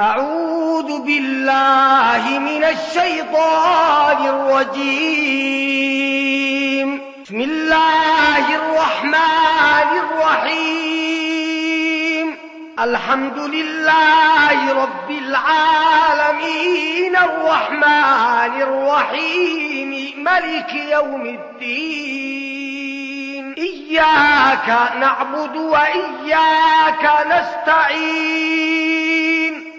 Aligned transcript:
أعوذ 0.00 0.98
بالله 0.98 2.38
من 2.38 2.64
الشيطان 2.64 4.26
الرجيم. 4.26 5.00
بسم 7.24 7.40
الله 7.40 8.54
الرحمن 8.54 9.98
الرحيم. 9.98 11.18
الحمد 12.80 13.38
لله 13.38 14.82
رب 14.82 15.10
العالمين. 15.10 17.16
الرحمن 17.16 18.62
الرحيم. 18.62 20.24
ملك 20.24 20.74
يوم 20.74 21.26
الدين. 21.26 22.74
إياك 23.58 24.92
نعبد 25.00 25.56
وإياك 25.56 27.10
نستعين. 27.26 28.78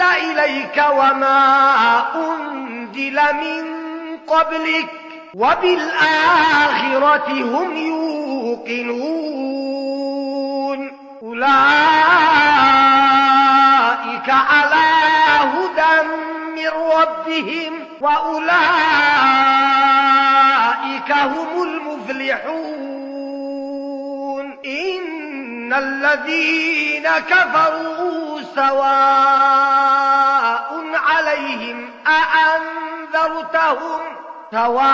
إليك 0.00 0.84
وما 0.90 2.04
أنزل 2.14 3.14
من 3.14 3.64
قبلك 4.26 4.90
وبالآخرة 5.34 7.28
هم 7.28 7.76
يوقنون. 7.76 9.34
أولئك 11.22 11.54
على 14.28 14.90
هدى 15.40 16.08
من 16.56 16.68
ربهم 16.98 17.72
وأولئك 18.00 18.44
هم 21.12 21.62
المفلحون. 21.62 22.84
إن 24.64 25.23
الذين 25.78 27.08
كفروا 27.08 28.40
سواء 28.54 28.84
عليهم 30.94 31.90
أأنذرتهم؟ 32.06 34.00
سواء 34.50 34.84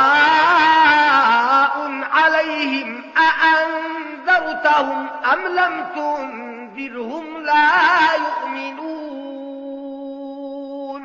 عليهم 2.12 3.02
أأنذرتهم 3.16 5.06
أم 5.32 5.40
لم 5.46 5.86
تنذرهم؟ 5.94 7.42
لا 7.42 7.70
يؤمنون. 8.14 9.10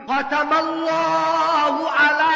ختم 0.07 0.53
الله 0.53 1.91
على 1.91 2.35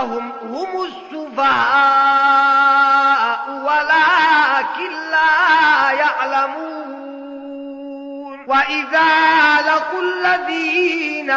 إنهم 0.00 0.32
هم 0.42 0.84
السفهاء 0.84 1.90
ولكن 3.50 4.92
لا 5.10 5.90
يعلمون. 5.90 7.20
وإذا 8.46 9.60
لقوا 9.60 10.02
الذين 10.02 11.30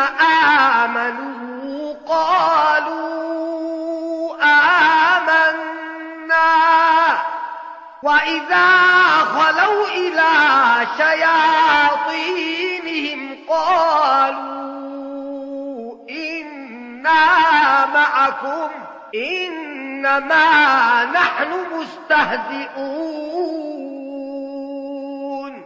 آمنوا 0.83 1.93
قالوا 2.07 3.23
آمنا. 4.43 5.53
وإذا 8.03 8.67
خلوا 9.17 9.87
إلى 9.87 10.33
شياطينهم 10.97 12.39
قالوا 13.49 14.72
إنا 17.03 17.85
معكم 17.85 18.69
إنما 19.15 20.47
نحن 21.05 21.65
مستهزئون. 21.73 23.13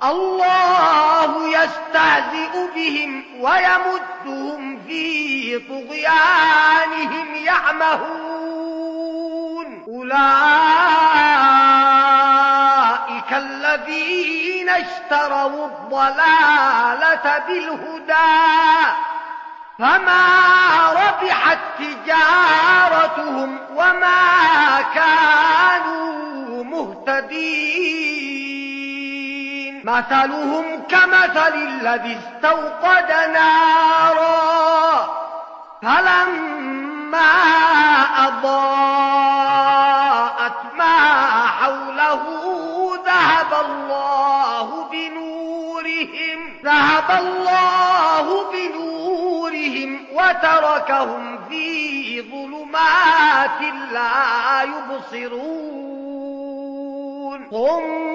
الله 0.04 1.48
يستهزئ 1.48 2.68
بهم 2.76 3.24
ويمدهم 3.42 4.80
في 4.88 5.60
طغيانهم 5.60 7.36
يعمهون. 7.36 8.88
أولئك 9.88 10.14
الذين 13.32 14.70
اشتروا 14.70 15.66
الضلالة 15.66 17.44
بالهدى. 17.48 19.17
فما 19.80 20.26
ربحت 20.92 21.58
تجارتهم 21.80 23.60
وما 23.76 24.82
كانوا 24.96 26.64
مهتدين 26.64 28.08
مثلهم 29.86 30.84
كمثل 30.90 31.54
الذي 31.56 32.18
استوقد 32.18 33.12
نارا 33.34 35.08
فلما 35.82 37.34
أضاءت 38.28 38.58
ما 40.78 40.98
حوله 41.48 42.24
ذهب 43.06 43.54
الله 43.66 44.88
بنورهم 44.92 46.40
ذهب 46.64 47.12
الله 47.20 48.52
بنورهم 48.52 48.97
وتركهم 50.14 51.40
في 51.50 52.22
ظلمات 52.22 53.62
لا 53.92 54.64
يبصرون 54.64 55.78
صم 57.52 58.08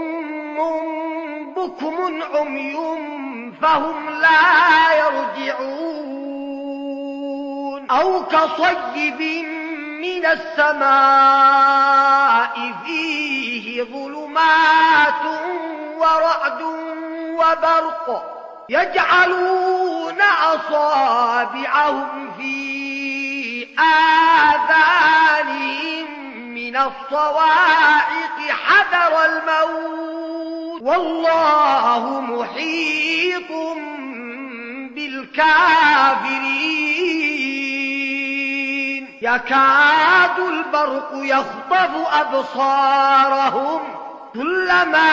بكم 1.57 2.23
عمي 2.35 2.77
فهم 3.63 4.11
لا 4.11 4.93
يرجعون 4.99 5.93
أو 7.91 8.25
كصيب 8.25 9.21
من 10.03 10.27
السماء 10.27 11.73
فيه 12.87 13.83
ظلمات 13.83 15.25
ورعد 15.99 16.63
وبرق 17.35 18.42
يجعلون 18.73 20.21
أصابعهم 20.55 22.31
في 22.39 23.67
آذانهم 24.59 26.07
من 26.55 26.77
الصواعق 26.77 28.39
حذر 28.51 29.25
الموت. 29.25 30.83
والله 30.83 32.21
محيط 32.21 33.53
بالكافرين. 34.95 36.73
يكاد 39.23 40.39
البرق 40.39 41.11
يخطف 41.15 41.91
أبصارهم 42.13 43.81
كلما 44.35 45.13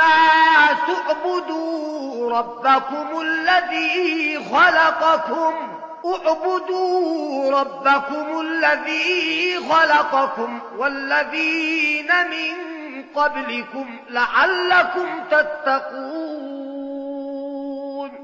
اعبدوا 0.00 1.84
ربكم 2.38 3.20
الذي 3.20 4.40
خلقكم. 4.52 5.54
اعبدوا 6.04 7.60
ربكم 7.60 8.40
الذي 8.40 9.60
خلقكم 9.70 10.60
والذين 10.78 12.10
من 12.30 12.54
قبلكم 13.14 13.98
لعلكم 14.10 15.24
تتقون. 15.30 16.64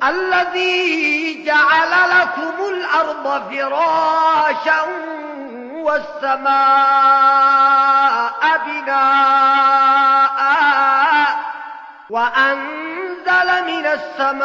الذي 0.03 1.45
جعل 1.45 1.93
لكم 2.11 2.55
الأرض 2.69 3.27
فراشا 3.51 4.81
والسماء 5.73 6.51
بناء 8.67 9.90
وأنزل 12.11 13.65
من 13.67 13.87
السماء 13.87 14.41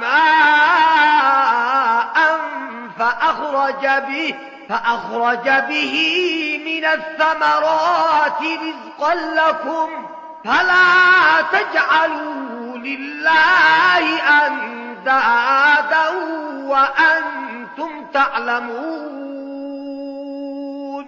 ماء 0.00 1.38
فأخرج 2.98 3.86
به 4.08 4.34
فأخرج 4.68 5.50
به 5.68 5.94
من 6.66 6.84
الثمرات 6.84 8.42
رزقا 8.42 9.14
لكم. 9.14 9.88
فلا 10.44 11.40
تجعلوا 11.52 12.78
لله 12.78 14.04
أندادا 14.46 16.08
وأنتم 16.64 18.06
تعلمون. 18.14 19.18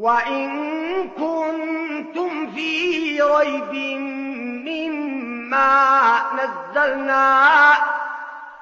وإن 0.01 0.80
كنتم 1.09 2.51
في 2.51 3.23
ريب 3.23 3.75
مما 4.69 6.23
نزلنا 6.35 7.41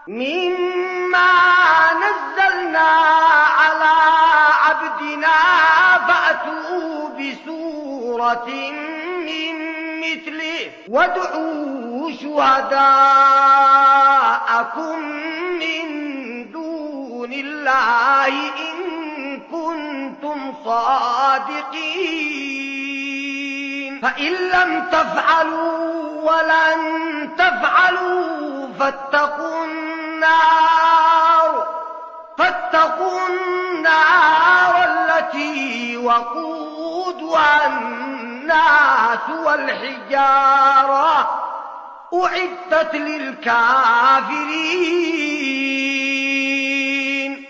مما 0.08 1.32
نزلنا 2.04 2.88
على 3.58 3.94
عبدنا 4.64 5.36
فأتوا 6.08 7.08
بسورة 7.08 8.48
من 9.26 9.54
مثله 10.00 10.70
وادعوا 10.88 12.10
شهداءكم 12.22 13.38
من 15.60 15.84
دون 16.52 17.32
الله 17.32 18.28
إن 18.38 18.67
كنتم 20.22 20.54
صادقين. 20.64 22.00
فإن 24.00 24.32
لم 24.32 24.88
تفعلوا 24.92 26.30
ولن 26.30 27.30
تفعلوا 27.38 28.68
فاتقوا 28.78 29.64
النار. 29.64 31.66
فاتقوا 32.38 33.20
النار 33.28 34.84
التي 34.84 35.96
وقودها 35.96 37.66
الناس 37.66 39.30
والحجارة. 39.44 41.30
أعدت 42.14 42.94
للكافرين 42.94 44.58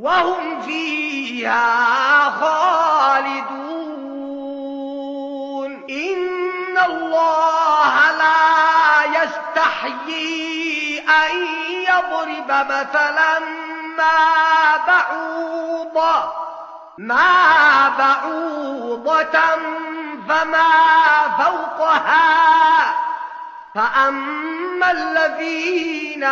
وهم 0.00 0.60
فيها 0.60 2.30
خالدون. 2.30 3.74
إن 5.90 6.78
الله 6.78 8.10
لا 8.10 9.04
يستحيي 9.04 10.98
أن 11.00 11.36
يضرب 11.82 12.48
مثلا 12.48 13.38
ما 13.96 14.76
بعوضة 14.86 16.32
ما 16.98 17.88
بعوضة 17.98 19.38
فما 20.28 20.70
فوقها. 21.38 23.03
فأما 23.74 24.90
الذين 24.90 26.24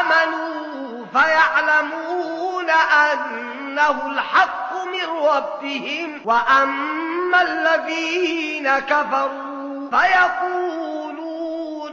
آمنوا 0.00 1.06
فيعلمون 1.12 2.70
أنه 2.70 4.06
الحق 4.06 4.72
من 4.72 5.08
ربهم 5.26 6.20
وأما 6.24 7.42
الذين 7.42 8.78
كفروا 8.78 9.90
فيقولون 9.90 11.30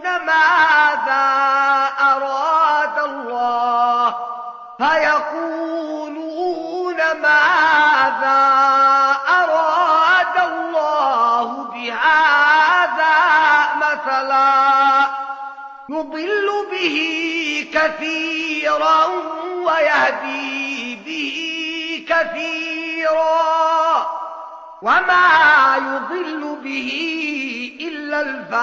ماذا 0.04 1.28
أراد 2.02 3.00
الله 3.00 4.16
فيقولون 4.78 6.18
ماذا 7.22 8.87
مثلا 14.18 15.08
يضل 15.90 16.50
به 16.72 16.98
كثيرا 17.74 19.06
ويهدي 19.64 20.96
به 21.06 21.36
كثيرا 22.10 24.08
وما 24.82 25.76
يضل 25.78 26.58
به 26.64 26.92
إلا 27.82 28.22
الفاسقين 28.22 28.56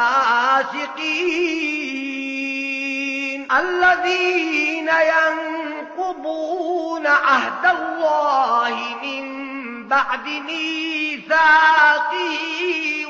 الذين 3.53 4.89
ينقضون 4.89 7.07
عهد 7.07 7.67
الله 7.67 8.77
من 9.03 9.44
بعد 9.89 10.27
ميثاقه 10.27 12.15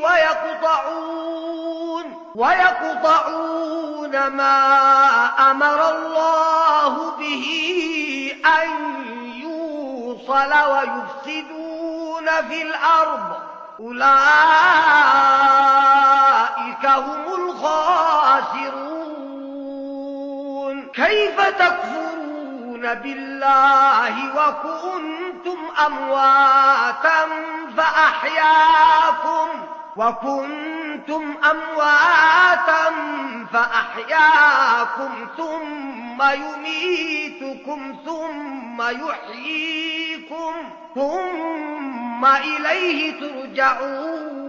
ويقطعون 0.02 1.24
ويقطعون 2.34 4.26
ما 4.26 4.60
أمر 5.50 5.90
الله 5.90 7.16
به 7.18 7.46
أن 8.46 8.68
يوصل 9.42 10.52
ويفسدون 10.52 12.26
في 12.48 12.62
الأرض. 12.62 13.36
أولئك 13.80 14.04
هم 16.86 17.34
الخاسرون. 17.34 18.84
كيف 20.94 21.40
تكفرون 21.40 22.94
بالله 22.94 24.14
وكنتم 24.36 25.23
أمواتا 25.86 27.26
فأحياكم 27.76 29.48
وكنتم 29.96 31.34
أمواتا 31.50 32.90
فأحياكم 33.52 35.12
ثم 35.36 36.22
يميتكم 36.22 37.96
ثم 38.06 38.82
يحييكم 38.82 40.54
ثم 40.94 42.24
إليه 42.24 43.20
ترجعون. 43.20 44.44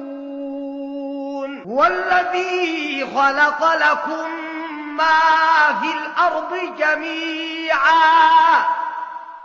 هو 1.67 1.85
الذي 1.85 3.05
خلق 3.15 3.75
لكم 3.75 4.29
ما 4.95 5.19
في 5.81 5.87
الأرض 5.97 6.51
جميعا. 6.77 8.65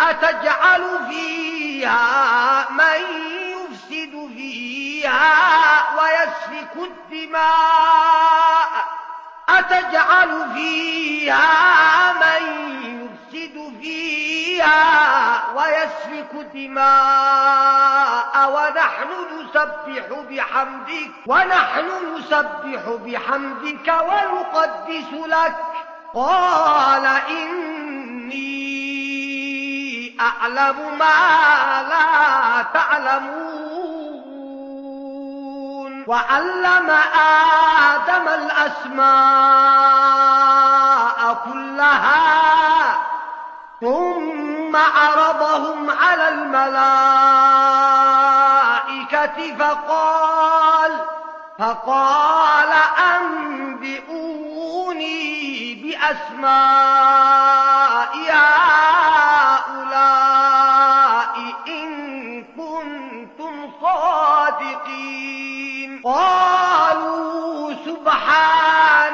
أتجعل 0.00 0.84
فيها 1.08 2.70
من 2.70 3.00
يفسد 3.54 4.28
فيها 4.36 5.84
ويسفك 6.00 6.76
الدماء؟ 6.76 8.68
أتجعل 9.48 10.50
فيها 10.54 12.12
من 12.12 12.42
يفسد 12.84 13.72
فيها 13.80 15.42
ويسفك 15.56 16.34
الدماء؟ 16.34 17.94
ونحن 18.54 19.08
نسبح 19.40 20.06
بحمدك 20.30 21.10
ونحن 21.26 21.86
نسبح 22.16 22.82
بحمدك 22.88 23.88
ونقدس 23.88 25.12
لك. 25.26 25.56
قال 26.14 27.06
إني 27.28 28.73
أعلم 30.20 30.98
ما 30.98 31.82
لا 31.88 32.62
تعلمون. 32.74 33.54
وعلم 36.06 36.90
آدم 36.90 38.28
الأسماء 38.28 39.04
كلها 41.44 42.98
ثم 43.80 44.76
عرضهم 44.76 45.90
على 45.90 46.28
الملائكة 46.28 46.94
فقال 49.58 51.00
فقال 51.58 52.72
أنبئوني 53.16 54.34
بأسماء 55.74 56.54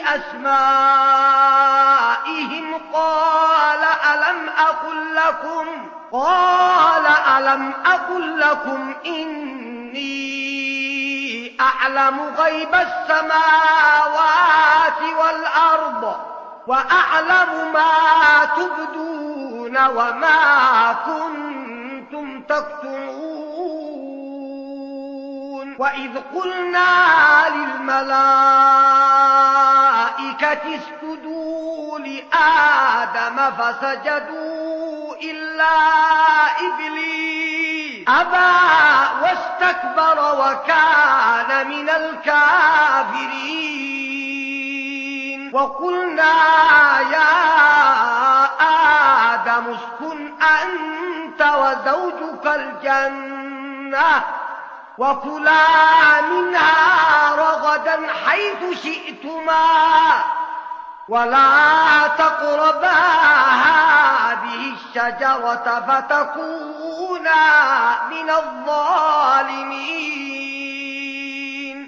بأسمائهم 0.00 1.60
قال 2.92 3.84
ألم 4.12 4.48
أقل 4.48 5.14
لكم 5.14 5.66
قال 6.12 7.06
ألم 7.06 7.72
أقل 7.86 8.40
لكم 8.40 8.94
إني 9.06 10.40
أعلم 11.60 12.20
غيب 12.38 12.74
السماوات 12.74 13.82
والأرض 15.18 16.16
وأعلم 16.66 17.72
ما 17.72 18.44
تبدون 18.56 19.86
وما 19.86 20.92
كنتم 21.06 22.42
تكتمون 22.42 23.50
وإذ 25.78 26.10
قلنا 26.34 27.48
للملائكة 27.48 28.80
اسجدوا 30.20 31.98
لآدم 31.98 33.50
فسجدوا 33.50 35.14
إلا 35.22 35.76
إبليس. 36.60 38.08
أبى 38.08 38.50
واستكبر 39.22 40.18
وكان 40.40 41.68
من 41.68 41.88
الكافرين. 41.90 43.50
وقلنا 45.52 46.34
يا 47.00 47.34
آدم 49.34 49.74
اسكن 49.74 50.32
أنت 50.42 51.40
وزوجك 51.42 52.46
الجنة. 52.46 54.39
وكلا 55.00 56.20
منها 56.20 57.34
رغدا 57.34 58.06
حيث 58.26 58.82
شئتما 58.82 60.24
ولا 61.08 62.06
تقربا 62.18 62.92
هذه 63.66 64.72
الشجرة 64.74 65.84
فتكونا 65.88 67.44
من 68.10 68.30
الظالمين. 68.30 69.70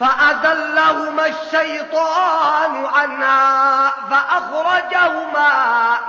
فأذلهما 0.00 1.26
الشيطان 1.26 2.87
عنها 2.95 3.92
فأخرجهما 4.11 5.52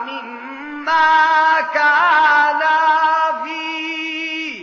مما 0.07 1.61
كانا 1.73 2.79
فيه. 3.43 3.62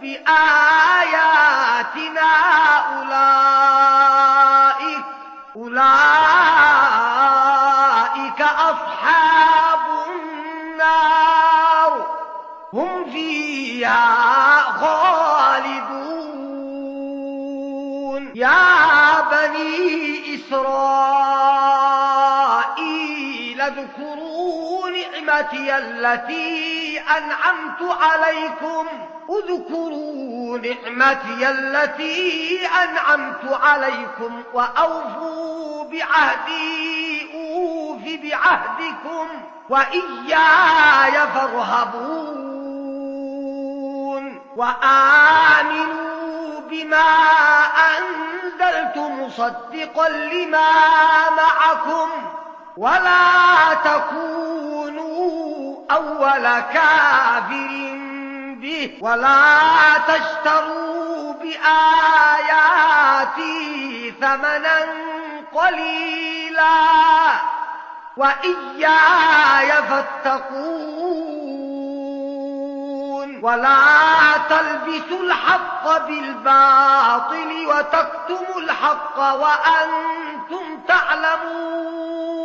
بآياتنا 0.00 0.34
أولئك 2.96 3.84
أولئك 5.56 6.04
أصحاب 8.40 9.80
النار. 10.10 11.92
هم 12.72 13.10
فيها 13.12 14.60
خالدون. 14.62 15.94
يا 18.34 19.20
بني 19.20 20.34
إسرائيل 20.34 21.24
اذكروا 23.60 24.88
نعمتي 24.88 25.76
التي 25.78 27.00
أنعمت 27.00 27.82
عليكم. 28.00 28.86
اذكروا 29.30 30.58
نعمتي 30.58 31.50
التي 31.50 32.60
أنعمت 32.66 33.58
عليكم 33.62 34.42
وأوفوا 34.54 35.84
بعهدي 35.84 37.26
أوف 37.34 38.02
بعهدكم 38.22 39.28
وإياي 39.70 41.26
فارهبون 41.34 42.64
وآمنوا 44.56 46.60
بما 46.70 47.12
أنزلت 47.98 48.96
مصدقا 48.96 50.08
لما 50.08 50.70
معكم. 51.30 52.08
ولا 52.76 53.74
تكونوا 53.84 55.76
أول 55.90 56.60
كافر. 56.60 58.03
به. 58.64 58.90
ولا 59.00 59.58
تشتروا 60.08 61.32
بآياتي 61.32 62.84
ثمنا 64.20 64.78
قليلا 65.54 66.80
وإياي 68.16 69.72
فاتقون 69.82 71.04
ولا 73.42 73.76
تلبسوا 74.48 75.20
الحق 75.20 76.06
بالباطل 76.06 77.66
وتكتموا 77.66 78.60
الحق 78.60 79.18
وأنتم 79.18 80.80
تعلمون 80.88 82.44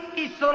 إسرائيل 0.17 0.51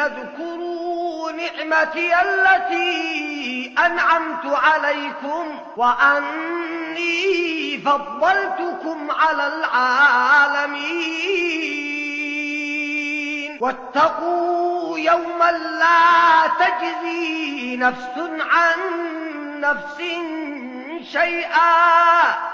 اذكروا 0.00 1.32
نعمتي 1.32 2.14
التي 2.20 3.74
أنعمت 3.86 4.46
عليكم 4.46 5.58
وأني 5.76 7.34
فضلتكم 7.78 9.10
على 9.10 9.46
العالمين. 9.46 11.04
واتقوا 13.60 14.98
يوما 14.98 15.50
لا 15.52 16.46
تجزي 16.58 17.76
نفس 17.76 18.18
عن 18.40 18.78
نفس 19.60 20.02
شيئا. 21.12 22.53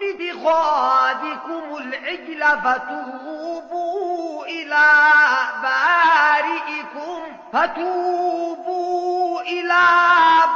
باتخاذكم 0.00 1.76
العجل 1.76 2.42
فتوبوا 2.64 4.44
إلى 4.44 4.88
بارئكم 5.62 7.20
فتوبوا 7.52 9.40
إلى 9.40 9.86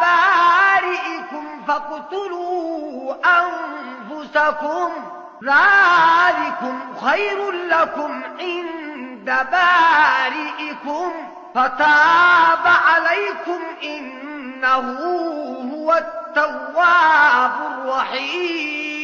بارئكم 0.00 1.64
فاقتلوا 1.68 3.14
أنفسكم. 3.40 4.90
ذلكم 5.44 6.80
خير 7.06 7.50
لكم 7.50 8.22
عند 8.40 9.46
بارئكم. 9.52 11.12
فتاب 11.54 12.66
عليكم 12.86 13.60
إنه 13.82 14.98
هو 15.74 15.92
التواب 15.92 17.52
الرحيم. 17.72 19.03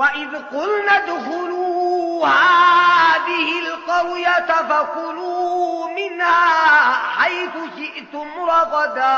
وإذ 0.00 0.28
قلنا 0.52 0.96
ادخلوا 0.96 2.26
هذه 2.26 3.58
القرية 3.58 4.46
فكلوا 4.68 5.88
منها 5.88 6.92
حيث 6.92 7.50
شئتم 7.76 8.28
رغدا 8.44 9.16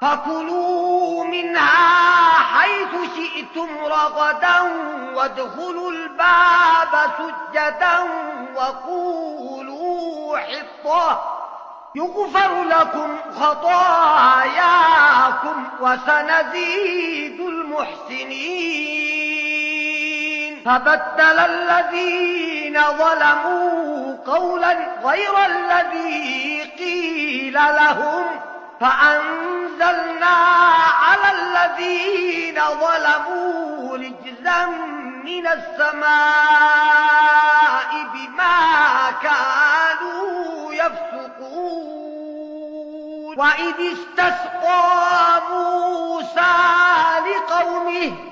فكلوا 0.00 1.24
منها 1.24 2.38
حيث 2.38 2.88
شئتم 3.16 3.68
رغدا 3.84 4.60
وادخلوا 5.14 5.90
الباب 5.90 7.10
سجدا 7.18 7.98
وقولوا 8.56 10.38
حطة 10.38 11.38
يغفر 11.94 12.62
لكم 12.64 13.16
خطاياكم 13.40 14.52
وسنزيد 15.80 17.40
المحسنين 17.40 19.21
فبدل 20.64 21.38
الذين 21.38 22.82
ظلموا 22.82 24.16
قولا 24.26 24.72
غير 25.04 25.46
الذي 25.46 26.62
قيل 26.78 27.52
لهم 27.52 28.24
فأنزلنا 28.80 30.36
على 31.02 31.32
الذين 31.38 32.60
ظلموا 32.80 33.96
رجزا 33.96 34.66
من 35.24 35.46
السماء 35.46 36.12
بما 38.14 39.10
كانوا 39.22 40.74
يفسقون. 40.74 41.42
وإذ 43.36 43.74
استسقى 43.92 45.42
موسى 45.50 46.54
لقومه 47.26 48.31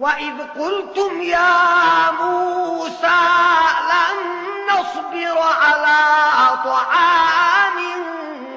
وإذ 0.00 0.34
قلتم 0.58 1.22
يا 1.22 2.10
موسى 2.10 3.20
لن 3.90 4.18
نصبر 4.70 5.38
على 5.62 5.98
طعام 6.64 7.78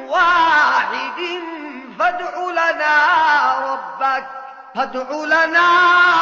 واحد 0.10 1.42
فادع 2.00 2.40
لنا 2.52 2.96
ربك 3.72 4.28
فادع 4.76 5.10
لنا 5.12 5.68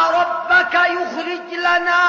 ربك 0.10 0.74
يخرج 0.74 1.54
لنا 1.54 2.02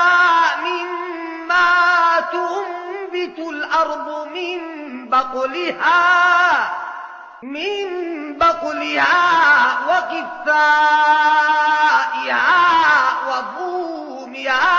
مما 0.57 2.21
تنبت 2.33 3.39
الأرض 3.39 4.29
من 4.35 4.61
بقلها. 5.09 6.80
من 7.43 8.39
بقلها 8.39 9.79
وقثائها 9.89 10.61
وفومها 13.29 14.71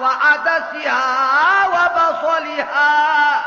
وعدسها 0.00 1.66
وبصلها. 1.68 3.44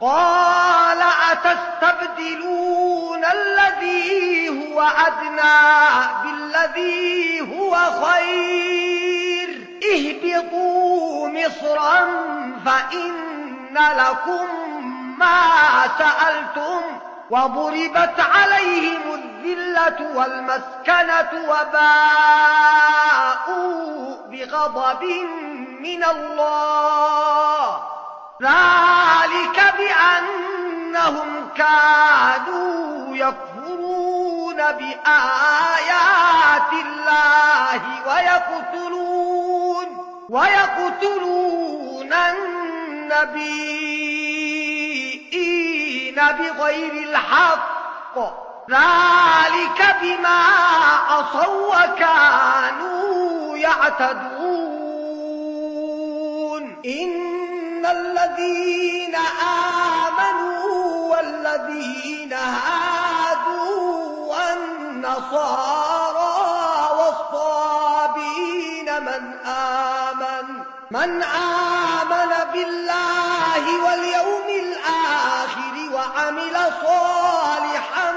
قال 0.00 0.98
أتستبدلون 1.32 3.24
الذي 3.24 4.48
هو 4.48 4.82
أدنى 4.82 5.62
بالذي 6.22 7.40
هو 7.40 7.76
خير؟ 8.04 8.84
اهبطوا 9.94 11.28
مصرا 11.28 11.98
فإن 12.66 13.14
لكم 13.74 14.46
ما 15.18 15.50
سألتم 15.98 16.82
وضربت 17.30 18.20
عليهم 18.20 19.14
الذلة 19.14 20.16
والمسكنة 20.16 21.30
وباءوا 21.48 21.94
بغضب 24.30 25.02
من 25.80 26.04
الله. 26.04 27.80
ذلك 28.42 29.74
بأنهم 29.78 31.48
كانوا 31.56 33.16
يكفرون 33.16 34.56
بآيات 34.56 35.92
الله 36.72 37.82
ويقتلون 38.06 39.88
ويقتلون 40.30 42.14
النبيين 46.18 46.54
بغير 46.54 46.92
الحق. 46.92 48.18
ذلك 48.70 49.96
بما 50.02 50.44
عصوا 51.08 51.84
وكانوا 51.84 53.56
يعتدون. 53.56 54.84
إن 56.86 57.86
الذين 57.86 59.14
آمنوا 60.04 61.16
والذين 61.16 62.32
هادوا 62.32 63.94
والنصارى 64.34 65.74
والصابين 66.98 68.88
من 69.02 69.38
آمن 69.46 70.46
من 70.90 71.22
آمن 71.22 72.52
بالله 72.52 73.84
واليوم 73.84 74.48
وعمل 76.04 76.56
صالحا 76.82 78.12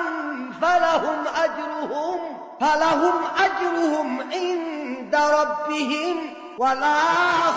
فلهم 0.62 1.19
أجرهم 1.43 2.19
فلهم 2.62 3.13
أجرهم 3.39 4.19
عند 4.34 5.15
ربهم. 5.15 6.34
ولا 6.58 7.00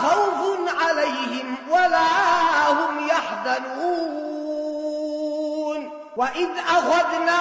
خوف 0.02 0.58
عليهم 0.84 1.54
ولا 1.70 2.08
هم 2.68 3.08
يحزنون. 3.08 4.20
وإذ 6.16 6.48
أخذنا 6.68 7.40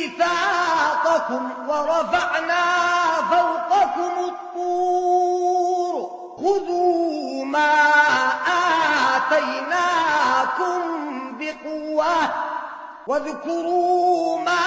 ميثاقكم 0.00 0.30
ورفعنا 1.68 2.64
فوقكم 3.30 4.12
الطور. 4.18 6.10
خذوا 6.36 7.44
ما 7.44 7.79
واذكروا 13.06 14.38
ما 14.38 14.66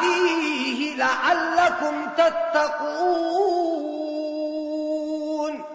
فيه 0.00 0.96
لعلكم 0.96 2.08
تتقون. 2.16 3.68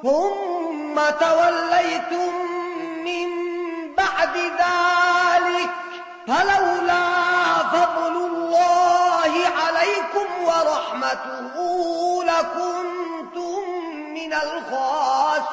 ثم 0.03 0.95
توليتم 1.19 2.33
من 3.05 3.29
بعد 3.97 4.37
ذلك 4.37 5.69
فلولا 6.27 7.03
فضل 7.73 8.15
الله 8.15 9.33
عليكم 9.57 10.27
ورحمته 10.43 11.53
لكنتم 12.23 13.59
من 14.13 14.31
الخاسرين. 14.33 15.43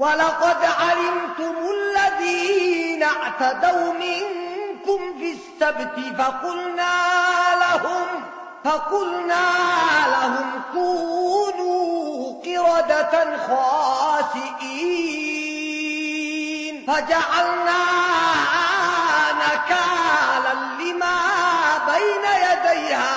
ولقد 0.00 0.60
علمتم 0.80 1.54
الذين 1.70 2.77
اعتدوا 3.02 3.92
منكم 3.92 5.18
في 5.18 5.32
السبت 5.32 5.96
فقلنا 6.18 6.96
لهم 7.60 8.06
فقلنا 8.64 9.46
لهم 10.08 10.48
كونوا 10.72 12.42
قردة 12.42 13.14
خاسئين. 13.46 14.88
فجعلناها 16.86 18.66
نكالا 19.32 20.54
لما 20.80 21.18
بين 21.86 22.24
يديها 22.48 23.16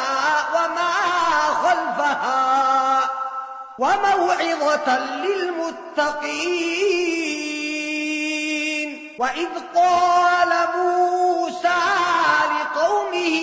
وما 0.54 0.94
خلفها 1.64 2.42
وموعظة 3.80 4.88
للمتقين. 5.16 6.42
وإذ 9.20 9.50
قال 9.76 10.50
موسى 10.78 11.82
لقومه 12.52 13.38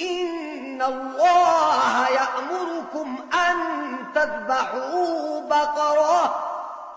إن 0.00 0.82
الله 0.82 2.08
يأمركم 2.08 3.18
أن 3.34 3.56
تذبحوا 4.14 5.40
بقرة. 5.40 6.42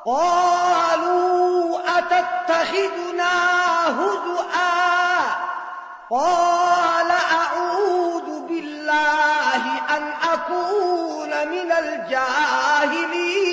قالوا 0.06 1.80
أتتخذنا 1.98 3.34
هزؤا. 3.88 5.20
قال 6.12 7.12
أعوذ 7.12 8.40
بالله 8.48 9.64
أن 9.98 10.14
أكون 10.34 11.48
من 11.48 11.72
الجاهلين. 11.72 13.49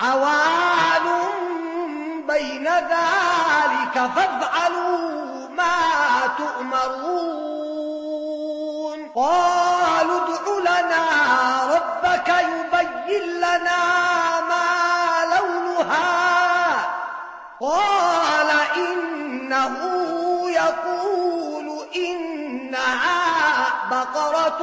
عوان 0.00 1.06
بين 2.28 2.68
ذلك 2.68 4.10
فافعلوا 4.16 5.48
ما 5.48 5.80
تؤمرون. 6.38 7.54
قالوا 9.16 10.20
ادع 10.24 10.44
لنا 10.60 11.04
ربك 11.74 12.28
يبين 12.28 13.24
لنا 13.38 13.82
ما 14.40 14.68
لونها. 15.34 16.14
قال 17.60 18.50
إنه 18.76 19.76
يقول 20.50 21.86
إنها 21.96 23.22
بقرة 23.90 24.60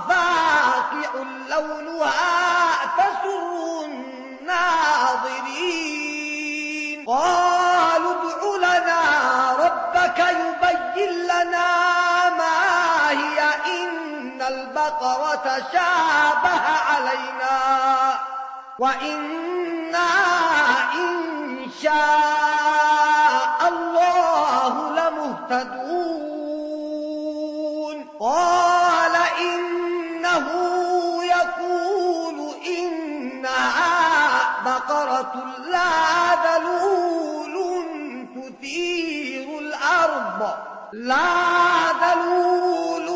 فاقع 0.08 1.12
لونها 1.48 2.68
تسر 2.98 3.84
الناظرين. 3.84 5.38
قالوا 7.06 8.14
ادع 8.14 8.40
لنا 8.56 9.02
ربك 9.52 10.18
يبين 10.18 11.12
لنا 11.24 11.70
ما 12.30 12.58
هي. 13.10 13.38
إن 13.66 14.42
البقرة 14.42 15.46
شابه 15.72 16.64
علينا. 16.90 17.58
وإنا 18.78 20.10
إن 20.94 21.70
شاء 21.82 22.47
لا 41.08 41.92
ذلول 42.02 43.08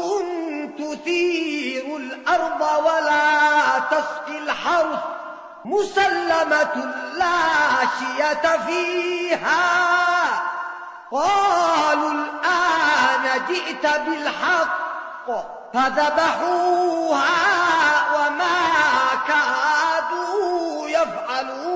تثير 0.78 1.86
الأرض 1.96 2.60
ولا 2.84 3.78
تسقي 3.90 4.38
الحرث 4.38 5.00
مسلمة 5.64 6.76
لا 7.14 7.40
شية 7.98 8.44
فيها. 8.66 9.64
قالوا 11.12 12.10
الآن 12.10 13.24
جئت 13.48 13.84
بالحق 14.06 15.28
فذبحوها 15.74 17.40
وما 18.14 18.62
كادوا 19.28 20.88
يفعلون. 20.88 21.71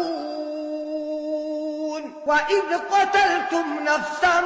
وإذ 2.26 2.78
قتلتم 2.90 3.78
نفسا 3.82 4.42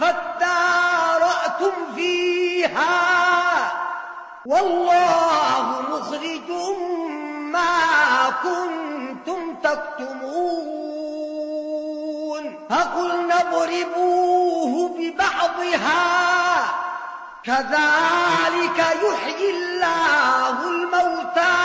فادارأتم 0.00 1.72
فيها. 1.94 3.72
والله 4.46 5.82
مخرج 5.90 6.50
ما 7.52 7.78
كنتم 8.42 9.54
تكتمون. 9.54 10.82
فقلنا 12.70 13.40
اضربوه 13.40 14.96
ببعضها. 14.98 16.04
كذلك 17.44 18.78
يحيي 18.78 19.50
الله 19.50 20.56
الموتى 20.64 21.56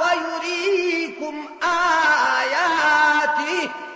ويريكم 0.00 1.34
آياته. 1.62 2.01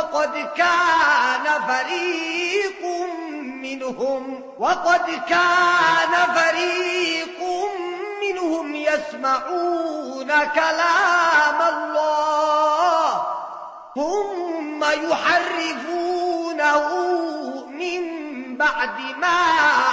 وقد 0.00 0.48
كان 0.56 1.44
فريق 1.68 2.82
منهم 3.62 4.42
وقد 4.58 5.06
كان 5.28 6.14
فريق 6.34 7.40
منهم 8.22 8.74
يسمعون 8.74 10.26
كلام 10.54 11.58
الله 11.74 13.22
ثم 13.94 14.84
يحرفونه 14.84 16.88
من 17.68 18.02
بعد 18.56 19.00
ما 19.20 19.40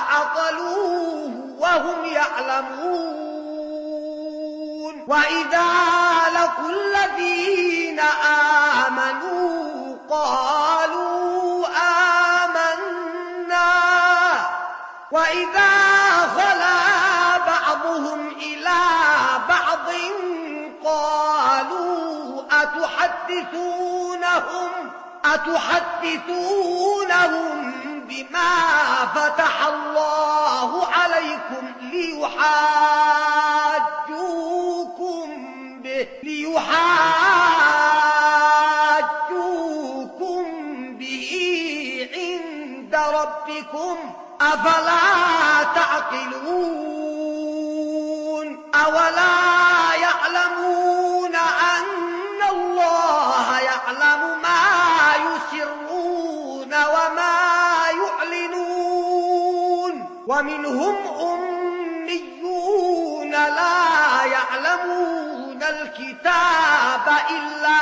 عقلوه 0.09 1.31
وهم 1.59 2.05
يعلمون. 2.05 3.27
وإذا 5.07 5.67
لقوا 6.35 6.69
الذين 6.69 7.99
آمنوا 8.89 9.76
قالوا 10.09 11.67
آمنا. 11.67 13.17
وإذا 15.11 15.71
خلا 16.37 17.37
بعضهم 17.37 18.27
إلى 18.27 18.79
بعض 19.49 19.89
قالوا 20.85 22.43
أتحدثونهم؟ 22.51 23.87
أتحدثونهم 25.25 26.67
بما 28.09 28.55
فتح 29.15 29.65
الله 29.65 30.87
عليكم 30.87 31.71
ليحاجوكم 31.81 32.47
به 35.83 36.07
ليحاجوكم 36.23 37.56
أفلا 44.57 45.63
تعقلون 45.75 47.27
أولا 48.75 49.37
يعلمون 50.01 51.35
أن 51.35 51.83
الله 52.51 53.59
يعلم 53.59 54.21
ما 54.43 54.63
يسرون 55.15 56.73
وما 56.73 57.37
يعلنون 58.03 59.93
ومنهم 60.27 60.95
أميون 61.21 63.31
لا 63.31 64.23
يعلمون 64.25 65.63
الكتاب 65.63 67.05
إلا 67.29 67.79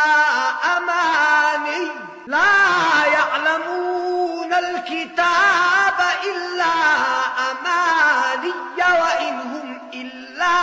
أماني 8.56 9.02
وإن 9.02 9.36
هم 9.40 9.80
إلا 9.94 10.60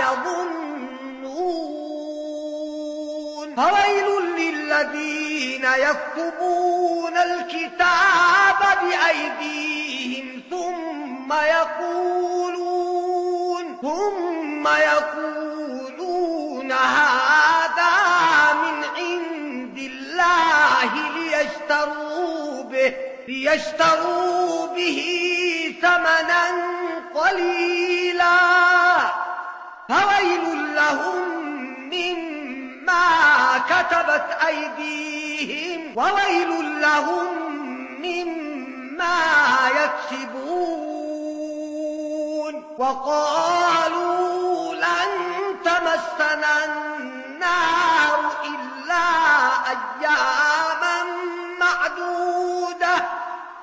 يظنون. 0.00 0.62
فويل 3.56 4.06
للذين 4.38 5.64
يكتبون 5.64 7.16
الكتاب 7.16 8.60
بأيديهم 8.82 10.42
ثم 10.50 11.32
يقولون 11.32 12.72
ثم 13.82 14.68
يقولون 14.68 15.52
هذا 16.72 18.52
من 18.52 18.84
عند 18.96 19.78
الله 19.78 20.90
ليشتروا 21.18 22.62
به 22.62 22.94
ليشتروا 23.28 24.66
به 24.66 24.98
ثمنا 25.82 26.81
قليلا 27.32 28.38
فويل 29.88 30.74
لهم 30.74 31.28
مما 31.92 33.58
كتبت 33.68 34.26
أيديهم 34.46 35.96
وويل 35.96 36.80
لهم 36.80 37.26
مما 38.02 39.20
يكسبون 39.70 40.72
وقالوا 42.78 44.74
لن 44.74 45.10
تمسنا 45.64 46.64
النار 46.64 48.32
إلا 48.44 49.06
أياما 49.70 50.96
معدودة 51.60 52.31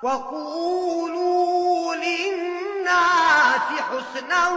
وقولوا 0.03 1.95
للناس 1.95 3.69
حسنا 3.91 4.49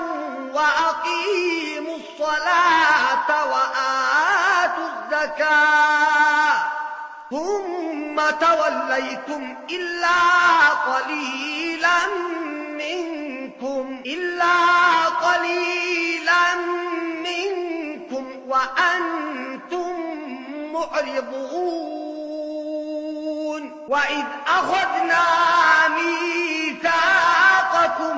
وأقيموا 0.53 1.97
الصلاة 1.97 3.29
وآتوا 3.51 4.87
الزكاة. 4.89 6.55
ثم 7.31 8.17
توليتم 8.39 9.57
إلا 9.69 10.19
قليلا 10.69 11.99
منكم 12.83 14.01
إلا 14.05 14.55
قليلا 15.05 16.55
منكم 17.23 18.25
وأنتم 18.47 19.93
معرضون. 20.73 22.03
وإذ 23.87 24.25
أخذنا 24.47 25.25
ميثاقكم 25.97 27.07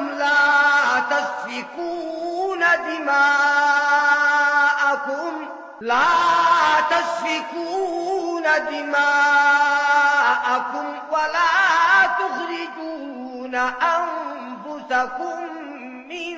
لا 0.10 1.00
تسفكون 1.10 2.60
دماءكم 2.60 3.46
لا 5.82 6.06
تسفكون 6.90 8.44
دماءكم 8.72 9.68
ولا 11.12 12.08
تخرجون 12.20 13.56
أنفسكم. 13.56 14.55
من 16.10 16.38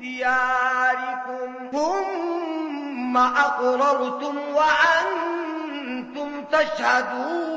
دياركم 0.00 1.68
ثم 1.72 3.16
أقررتم 3.16 4.36
وأنتم 4.54 6.44
تشهدون 6.52 7.54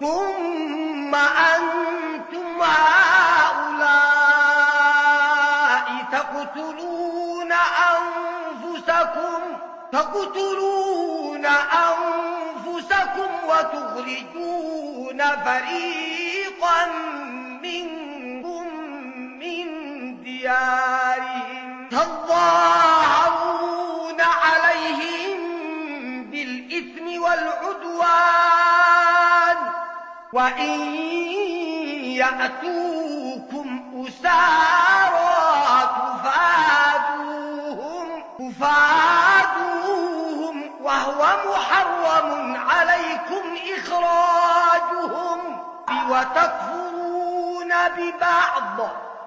ثم 0.00 1.14
أنتم 1.14 2.62
هؤلاء 2.62 3.24
تقتلون 6.12 7.52
أنفسكم 7.92 9.40
تقتلون 9.92 11.46
أنفسكم 11.46 13.30
وتخرجون 13.48 15.22
فريقا 15.44 16.53
ديارهم 20.44 21.88
تظاهرون 21.88 23.40
عليهم 24.20 25.40
بالإثم 26.30 27.22
والعدوان. 27.22 28.04
وإن 30.32 30.80
يأتوكم 32.20 33.68
أسارى 34.06 35.34
تفادوهم 36.22 37.26
تفادوهم 38.38 39.74
وهو 40.80 41.20
محرم 41.46 42.56
عليكم 42.70 43.44
إخراجهم. 43.78 45.40
وتكفرون 46.10 47.72
ببعض. 47.96 49.03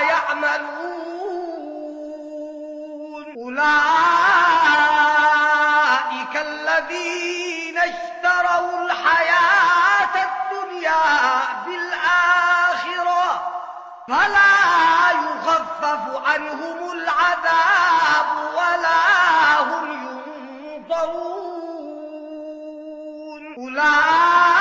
يعملون. 0.00 0.78
أولئك 3.36 3.88
الذين 6.36 7.78
اشتروا 7.78 8.80
الحياة 8.86 10.14
الدنيا 10.28 11.04
بالآخرة 11.66 13.28
فلا 14.08 15.10
يخفف 15.10 16.02
عنهم 16.28 16.78
العذاب 16.92 18.28
ولا 18.54 19.02
هم 19.60 19.86
ينظرون. 20.62 21.38
أولئك 23.58 24.57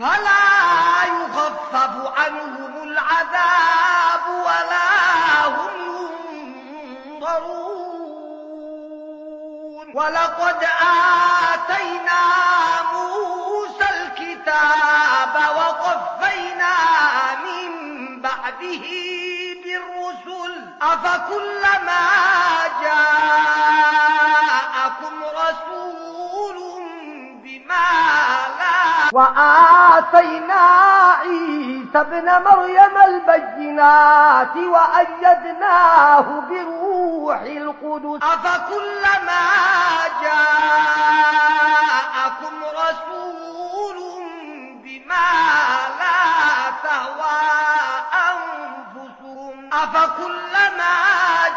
فلا 0.00 1.04
يخفف 1.04 1.94
عنهم 2.18 2.82
العذاب 2.82 4.24
ولا 4.28 4.90
هم 5.46 5.74
ينظرون. 7.06 7.80
ولقد 9.94 10.68
آتينا 11.52 12.22
موسى 12.92 13.88
الكتاب 14.00 15.34
وقفينا 15.56 16.74
من 17.44 17.70
بعده 18.20 18.84
بالرسل. 19.64 20.54
أفكلما 20.82 22.04
جاءكم 22.82 23.59
وآتينا 29.12 30.62
عيسى 31.20 31.98
ابن 32.00 32.42
مريم 32.44 32.96
البينات 33.04 34.56
وأيدناه 34.56 36.26
بروح 36.50 37.40
القدس. 37.40 38.20
أفكلما 38.22 39.44
جاءكم 40.22 41.44
رسول 42.82 43.98
بما 44.84 45.30
لا 45.98 46.20
تهوى 46.82 47.40
أنفسهم 48.30 49.54
أفكلما 49.72 50.96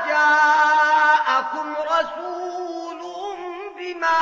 جاءكم 0.07 1.67
رسول 1.91 3.01
بما 3.77 4.21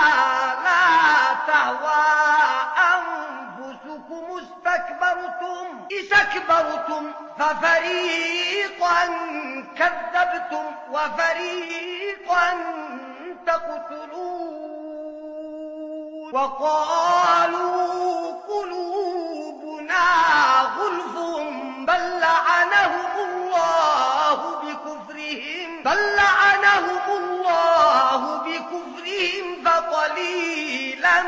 استكبرتم 6.00 7.12
ففريقا 7.39 9.06
كذبتم 9.78 10.66
وفريقا 10.92 12.54
تقتلون 13.46 14.72
وقالوا 16.34 18.32
قلوبنا 18.48 20.06
غلف 20.78 21.16
بل 21.88 22.20
لعنهم 22.20 23.12
الله 23.30 24.62
بكفرهم 24.62 25.84
بل 25.86 26.16
لعنهم 26.16 27.18
الله 27.18 28.38
بكفرهم 28.38 29.64
فقليلا 29.66 31.22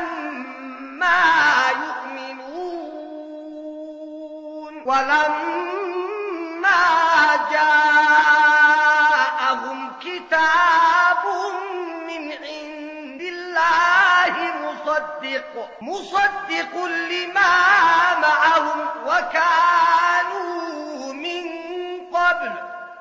ما 0.80 1.63
ولما 4.84 6.74
جاءهم 8.24 9.92
كتاب 10.00 11.24
من 12.08 12.32
عند 12.32 13.20
الله 13.20 14.34
مصدق 14.64 15.52
مصدق 15.80 16.84
لما 16.84 17.52
معهم 18.18 18.80
وكانوا 19.06 21.12
من 21.12 21.44
قبل 22.14 22.52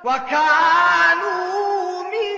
وكانوا 0.03 2.03
من 2.03 2.37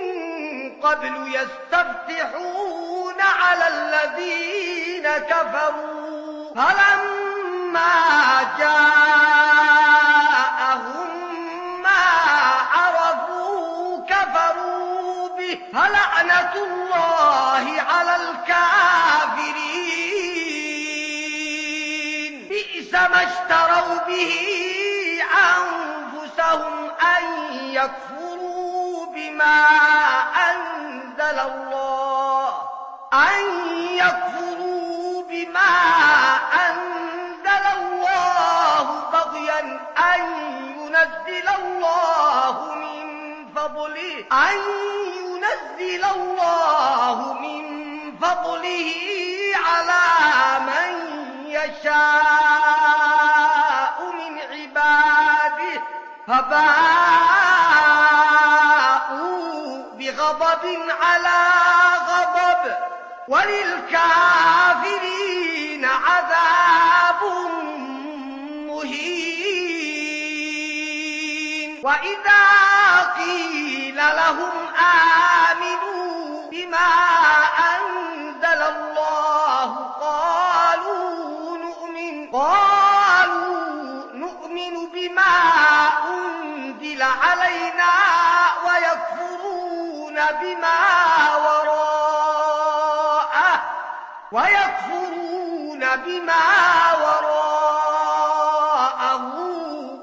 قبل 0.82 1.34
يستفتحون 1.34 3.20
على 3.20 3.68
الذين 3.68 5.08
كفروا. 5.18 6.54
فلما 6.54 7.94
جاءهم 8.58 9.35
اشتروا 23.26 23.98
به 24.06 24.34
أنفسهم 25.56 26.90
أن 27.16 27.24
يكفروا 27.64 29.06
بما 29.06 29.66
أنزل 30.50 31.38
الله. 31.38 32.48
أن 33.12 33.44
يكفروا 33.78 35.22
بما 35.30 35.74
أنزل 36.66 37.64
الله 37.78 38.84
بغيا. 39.12 39.60
أن 40.14 40.20
ينزل 40.78 41.48
الله 41.48 42.74
من 42.74 43.06
فضله. 43.56 44.24
أن 44.32 44.56
ينزل 45.18 46.04
الله 46.04 47.32
من 47.32 47.64
فضله 48.18 48.92
على 49.66 50.04
من 50.60 50.92
يشاء. 51.46 52.65
فباءوا 56.26 56.66
بغضب 59.98 60.64
على 61.00 61.40
غضب 62.08 62.62
وللكافرين 63.28 64.76
عذاب 65.84 67.22
مهين. 68.66 69.26
وإذا 71.82 72.44
قيل 73.16 73.96
لهم 73.96 74.52
آمنوا 75.50 76.50
بما 76.50 76.90
أنزل 77.72 78.60
الله 78.62 79.70
قالوا 80.00 81.58
نؤمن 81.58 82.30
قالوا 82.30 84.12
نؤمن 84.14 84.74
بما 84.94 85.55
علينا 87.22 87.92
ويكفرون 88.66 90.14
بما 90.14 90.78
وراءه. 91.36 92.76
ويكفرون 94.32 95.96
بما 95.96 96.44
وراءه. 97.02 98.06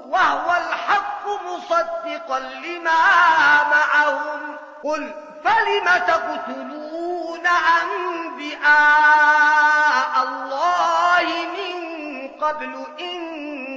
وهو 0.10 0.52
الحق 0.52 1.28
مصدقا 1.46 2.40
لما 2.40 3.64
معهم. 3.64 4.58
قل 4.84 5.14
فلم 5.44 5.86
تقتلون 6.08 7.48
أنبئاء 7.82 9.04
الله 10.24 11.26
من 11.46 11.74
قبل 12.42 12.86
إن 13.00 13.73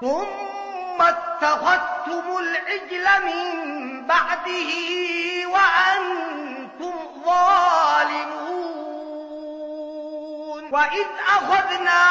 ثم 0.00 0.98
اتخذتم 1.02 2.24
العجل 2.38 3.06
من 3.24 3.46
بعده 4.06 4.70
وأنتم 5.48 6.94
ظالمون. 7.24 8.36
وإذ 10.72 11.06
أخذنا 11.28 12.02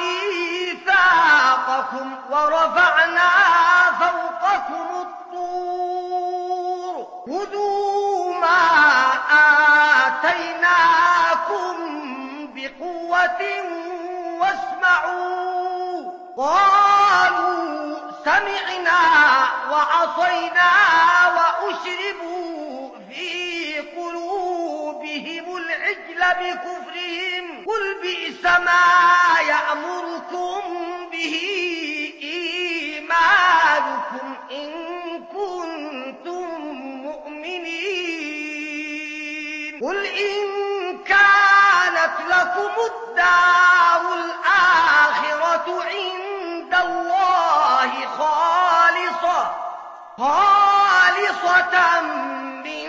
ميثاقكم 0.00 1.26
ورفعنا 2.30 3.30
فوقكم 4.00 4.86
الطور. 5.00 5.90
خذوا 7.26 7.79
آتيناكم 10.06 11.76
بقوة 12.54 13.42
واسمعوا. 14.40 16.12
قالوا 16.36 17.96
سمعنا 18.24 19.00
وعصينا 19.70 20.70
وأشربوا 21.36 22.90
في 23.08 23.24
قلوبهم 23.96 25.46
العجل 25.56 26.20
بكفرهم. 26.40 27.44
قل 27.66 27.84
بئس 28.02 28.44
ما 28.44 28.86
يأمركم 29.40 30.60
به 31.12 31.34
إيمانكم 32.22 34.26
إن 34.50 34.89
الدار 43.20 44.02
الآخرة 44.14 45.66
عند 45.84 46.74
الله 46.84 47.92
خالصة 48.18 49.40
خالصة 50.18 51.74
من 52.64 52.88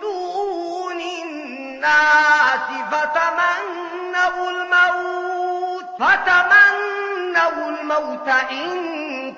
دون 0.00 1.00
الناس. 1.00 2.66
فتمنوا 2.92 4.50
الموت 4.50 5.88
فتمنوا 6.00 7.66
الموت 7.70 8.28
إن 8.28 8.68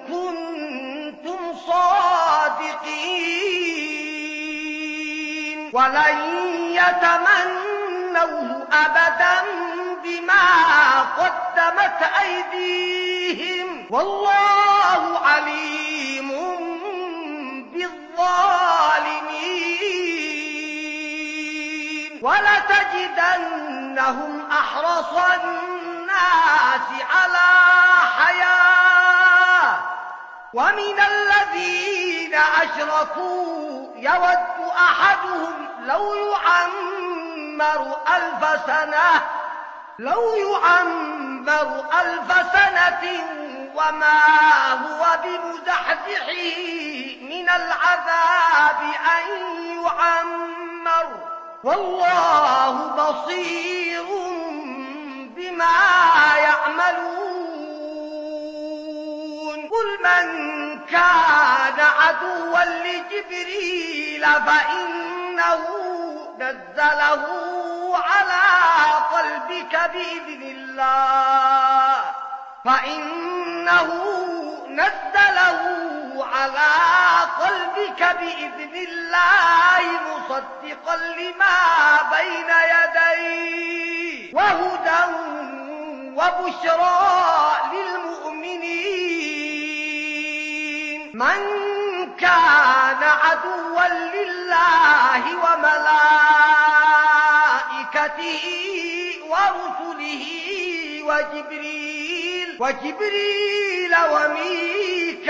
كنتم 0.09 1.41
صادقين. 1.66 3.05
ولن 5.72 6.18
يتمنوه 6.70 8.49
أبدا 8.72 9.37
بما 10.25 11.01
قدمت 11.01 12.01
أيديهم. 12.22 13.87
والله 13.91 15.18
عليم 15.18 16.31
بالظالمين. 17.72 18.20
ولتجدنهم 22.22 23.53
أحرص 24.51 25.12
الناس 25.12 26.89
على 27.14 27.49
حياة. 28.18 29.79
ومن 30.55 31.01
الذين 31.01 32.35
أشركوا 32.35 33.89
يود 33.97 34.72
أحدهم 34.77 35.68
لو 35.81 36.14
يعمر 36.14 37.97
ألف 38.16 38.43
سنة 38.66 39.43
لو 39.99 40.34
يعمر 40.34 41.84
ألف 42.01 42.32
سنة 42.53 43.24
وما 43.74 44.22
هو 44.72 45.18
بمزحزحه 45.24 46.57
من 47.20 47.49
العذاب 47.49 48.80
أن 49.16 49.26
يعمر. 49.84 51.07
والله 51.64 52.72
بصير 52.88 54.05
بما 55.36 55.76
يعملون. 56.36 57.14
قل 59.68 59.88
من 60.05 60.28
كان 60.80 61.80
عدوا 61.80 62.64
لجبريل 62.64 64.24
فإنه 64.24 65.64
نزله 66.39 67.24
على 67.97 68.45
قلبك 69.12 69.91
بإذن 69.95 70.43
الله. 70.43 72.01
فإنه 72.64 73.91
نزله 74.68 75.61
على 76.35 76.72
قلبك 77.41 78.03
بإذن 78.20 78.74
الله 78.89 79.82
مصدقا 80.09 80.97
لما 80.97 81.59
بين 82.11 82.51
يديه. 82.74 84.35
وهدى 84.35 85.03
وبشرى 86.16 87.01
للمؤمنين. 87.72 89.14
من 91.14 91.41
كان 92.95 93.03
عدوا 93.03 93.86
لله 94.14 95.22
وملائكته 95.45 96.05
ورسله 99.28 100.24
وجبريل 101.03 102.49
وجبريل 102.61 103.92
وميكائيل 104.11 105.24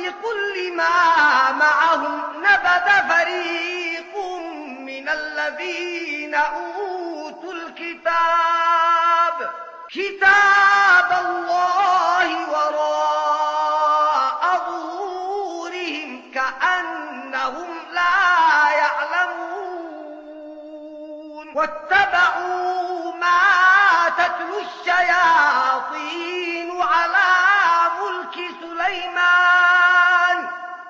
مصدق 0.00 0.24
لما 0.56 1.52
معهم 1.52 2.22
نبذ 2.36 2.86
فريق 3.08 4.16
من 4.80 5.08
الذين 5.08 6.34
أوتوا 6.34 7.52
الكتاب. 7.52 9.36
كتاب 9.90 11.10
الله 11.24 11.79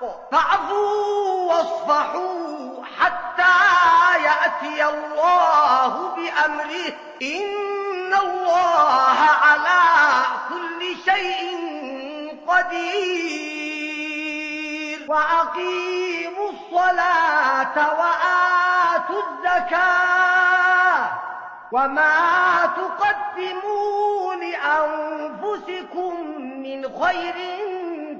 فاعفوا 0.00 1.52
واصفحوا 1.52 2.84
حتى 2.98 3.58
يأتي 4.24 4.84
الله 4.88 6.14
بأمره. 6.16 6.92
إن 7.22 8.14
الله 8.14 9.18
على 9.42 9.82
كل 10.48 10.80
شيء 11.04 11.40
قدير. 12.48 13.78
وأقيموا 15.08 16.50
الصلاة 16.50 17.76
وآتوا 17.98 19.22
الزكاة. 19.22 21.04
وما 21.72 22.16
تقدموا 22.76 24.34
لأنفسكم 24.34 26.12
من 26.38 26.80
خير 27.04 27.36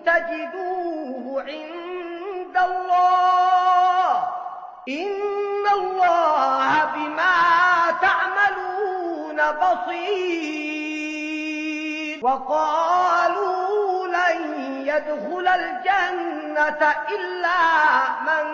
تجدوه 0.08 1.42
عند 1.42 2.56
الله. 2.56 4.12
إن 4.88 5.64
الله 5.74 6.84
بما 6.84 7.36
تعملون 8.02 9.38
بصير. 9.52 10.18
وقالوا 12.22 14.08
لن 14.08 14.40
يدخل 14.86 15.48
الجنة 15.48 16.94
إلا 17.08 17.62
من 18.26 18.46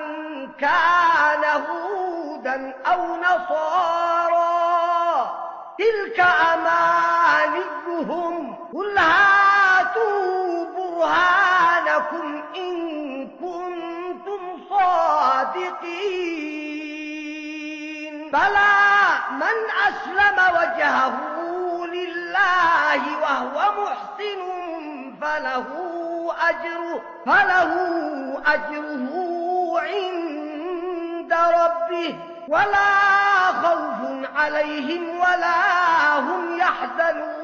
كان 0.53 1.45
هودا 1.45 2.75
أو 2.87 3.17
نصارا. 3.17 4.65
تلك 5.79 6.21
أمانيهم. 6.53 8.35
قل 8.75 8.99
هاتوا 8.99 10.65
برهانكم 12.13 12.43
إن 12.57 13.29
كنتم 13.29 14.41
صادقين. 14.71 15.95
بلى 18.31 18.75
من 19.31 19.57
أسلم 19.89 20.39
وجهه 20.55 21.17
لله 21.87 23.03
وهو 23.23 23.57
محسن 23.83 24.41
فله 25.21 25.67
أجره, 26.49 27.03
فله 27.27 27.73
أجره 28.47 29.11
عند 29.81 31.33
ربه. 31.33 32.15
ولا 32.49 32.93
خوف 33.63 34.01
عليهم 34.37 35.19
ولا 35.19 36.19
هم 36.19 36.59
يحزنون. 36.59 37.44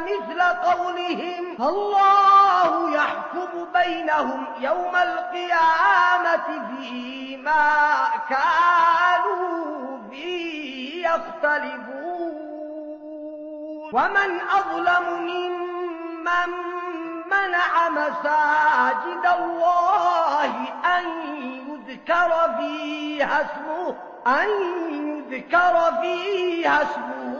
مثل 0.00 0.42
قولهم. 0.42 1.56
الله 1.60 2.94
يحكم 2.94 3.66
بينهم 3.74 4.44
يوم 4.60 4.96
القيامة 4.96 6.48
فيما 6.76 7.68
كانوا 8.28 9.98
فيه 10.10 11.08
يختلفون. 11.08 12.50
ومن 13.92 14.40
أظلم 14.40 15.04
ممن 15.20 16.50
منع 17.26 17.88
مساجد 17.88 19.24
الله 19.38 20.52
أن 20.98 21.04
يذكر 21.68 22.30
فيها 22.58 23.40
اسمه 23.40 23.96
أن 24.26 24.48
يذكر 25.30 25.74
فيها 26.02 26.82
اسمه. 26.82 27.39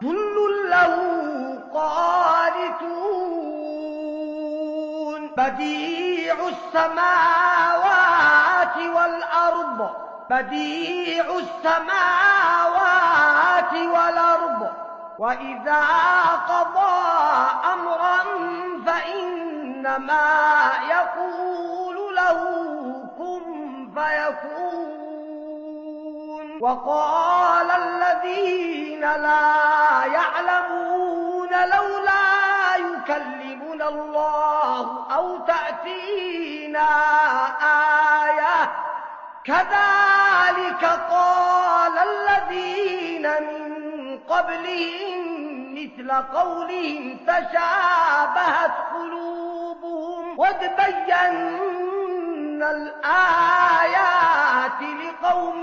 كل 0.00 0.70
له 0.70 0.94
قانتون. 1.74 2.98
بديع 5.36 6.34
السماوات 6.48 7.56
والأرض. 8.76 9.90
بديع 10.30 11.24
السماوات 11.24 12.12
والأرض. 13.72 14.70
وإذا 15.18 15.84
قضى 16.48 16.98
أمرا 17.72 18.24
فإنما 18.86 20.26
يقول 20.90 22.16
له 22.16 22.40
كن 23.18 23.44
فيكون. 23.94 24.97
وقال 26.60 27.70
الذين 27.70 29.00
لا 29.00 30.04
يعلمون 30.04 31.48
لولا 31.48 32.76
يكلمنا 32.76 33.88
الله 33.88 35.06
أو 35.14 35.38
تأتينا 35.38 36.88
آية. 38.24 38.70
كذلك 39.44 40.84
قال 41.10 41.92
الذين 41.98 43.22
من 43.22 44.18
قبلهم 44.28 45.18
مثل 45.74 46.12
قولهم 46.12 47.18
تشابهت 47.26 48.72
قلوبهم 48.94 50.40
قد 50.40 50.60
بينا 50.78 52.70
الآيات 52.70 54.80
لقوم 54.82 55.62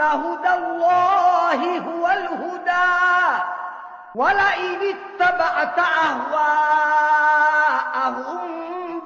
هدى 0.00 0.54
الله 0.54 1.78
هو 1.78 2.08
الهدى. 2.08 3.40
ولئن 4.14 4.94
اتبعت 4.94 5.78
أهواءهم 5.78 6.60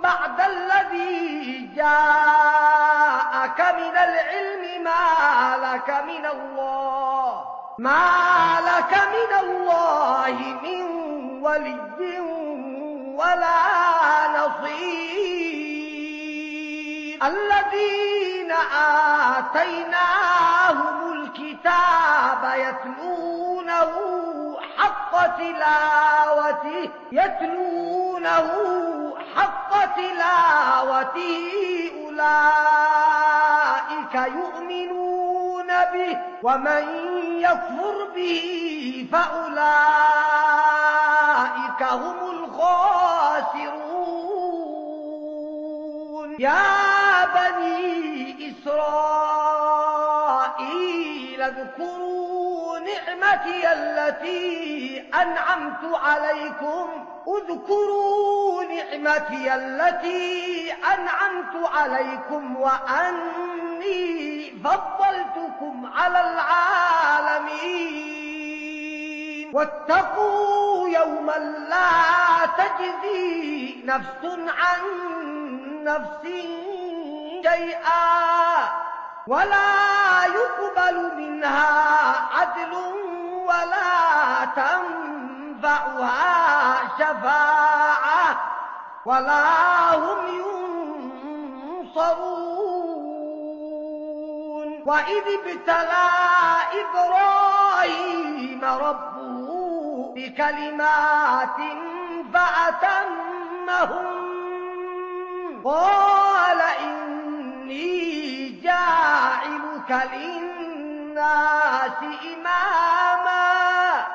بعد 0.03 0.40
الذي 0.40 1.70
جاءك 1.76 3.61
من 3.61 3.97
العلم 3.97 4.84
ما 4.84 5.57
لك 5.62 5.90
من 6.07 6.26
الله. 6.26 7.45
ما 7.78 8.59
لك 8.61 8.92
من 8.97 9.38
الله 9.40 10.36
من 10.62 10.82
ولي 11.42 12.20
ولا 13.16 13.61
نصير. 14.38 15.24
الذين 17.24 18.53
آتيناهم 19.32 19.84
الكتاب 21.64 22.44
يتلونه 22.58 23.92
حق 24.78 25.12
تلاوته 25.36 26.90
يتلونه 27.12 28.48
حق 29.36 29.70
تلاوته 29.96 31.52
أولئك 32.04 33.34
يؤمنون 34.14 35.66
به 35.92 36.18
ومن 36.42 36.84
يكفر 37.40 37.96
به 38.14 39.08
فأولئك 39.12 39.72
هم 41.82 42.18
الخاسرون. 42.30 42.84
يا 46.38 47.24
بني 47.34 48.52
إسرائيل 48.52 49.43
اذكروا 51.64 52.78
نعمتي 52.78 53.72
التي 53.72 55.04
أنعمت 55.14 55.84
عليكم. 55.84 57.06
اذكروا 57.28 58.62
نعمتي 58.64 59.54
التي 59.54 60.72
أنعمت 60.72 61.70
عليكم 61.74 62.56
وأني 62.56 64.50
فضلتكم 64.64 65.92
على 65.96 66.20
العالمين. 66.20 67.94
واتقوا 69.54 70.88
يوما 70.88 71.38
لا 71.68 72.46
تجزي 72.58 73.76
نفس 73.84 74.24
عن 74.48 74.80
نفس 75.84 76.22
شيئا. 77.42 78.84
ولا 79.26 80.24
يقبل 80.24 81.16
منها 81.16 81.70
عدل 82.32 82.74
ولا 83.46 84.44
تنفعها 84.56 86.04
شفاعة 86.98 88.36
ولا 89.06 89.94
هم 89.94 90.26
ينصرون. 91.86 92.34
وإذ 94.86 95.24
ابتلى 95.40 96.08
إبراهيم 96.82 98.64
ربه 98.64 99.48
بكلمات 100.16 101.58
فأتمهم 102.34 104.06
قال 105.64 106.03
للناس 110.14 111.99
إماما. 112.34 114.07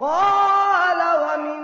قال 0.00 0.98
ومن 1.20 1.60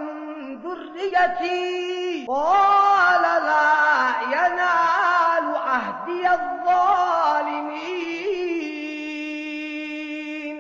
ذريتي. 0.59 2.27
قال 2.29 3.23
لا 3.23 4.11
ينال 4.27 5.57
عهدي 5.57 6.31
الظالمين. 6.31 7.91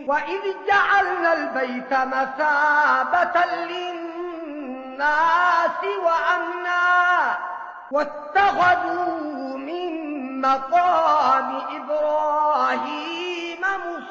وإذ 0.09 0.41
جعلنا 0.67 1.33
البيت 1.33 1.93
مثابة 1.93 3.45
للناس 3.55 5.01
وأمنا. 6.05 7.37
واتخذوا 7.91 9.59
من 9.59 9.91
مقام 10.41 11.57
إبراهيم 11.57 11.90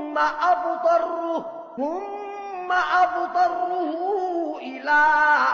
أبطره 0.17 1.45
ثم 1.77 2.71
أبطره 2.71 3.93
إلى 4.61 5.01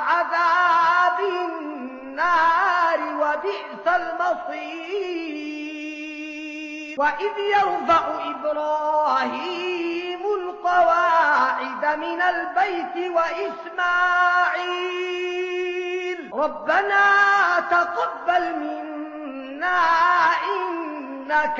عذاب 0.07 1.19
النار 1.19 2.99
وبئس 2.99 3.85
المصير. 3.87 4.97
وإذ 6.97 7.33
يرفع 7.39 8.03
إبراهيم 8.29 10.19
القواعد 10.39 11.85
من 11.99 12.21
البيت 12.21 13.11
وإسماعيل 13.11 14.57
ربنا 16.33 17.05
تقبل 17.71 18.55
منا 18.59 19.81
إنك 20.55 21.59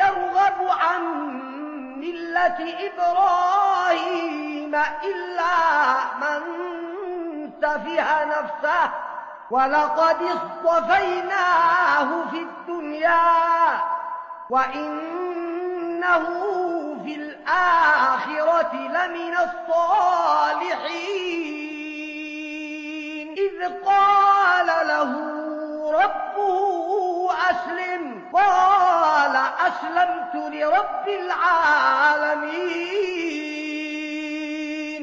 يرغب 0.00 0.58
عن 0.80 1.02
ملة 2.00 2.58
إبراهيم 2.88 4.74
إلا 5.04 5.54
من 6.20 6.40
سفه 7.62 8.24
نفسه. 8.24 8.90
ولقد 9.50 10.16
اصطفيناه 10.22 12.08
في 12.30 12.38
الدنيا 12.38 13.80
وإنه 14.50 16.24
في 17.04 17.14
الآخرة 17.14 18.74
لمن 18.74 19.34
الصالحين. 19.36 20.30
إذ 23.38 23.84
قال 23.86 24.66
له 24.66 25.12
ربه 26.02 27.30
أسلم. 27.50 28.19
قال 28.32 29.36
أسلمت 29.66 30.34
لرب 30.34 31.08
العالمين 31.08 32.70